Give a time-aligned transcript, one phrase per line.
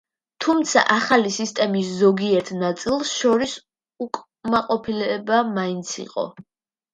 [0.43, 3.53] თუმცა ახალი სისტემის ზოგიერთ ნაწილს შორის
[4.07, 6.27] უკმაყოფილება მაინც იყო.